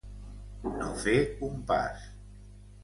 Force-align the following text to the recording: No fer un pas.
No 0.77 0.89
fer 1.03 1.15
un 1.51 1.63
pas. 1.73 2.11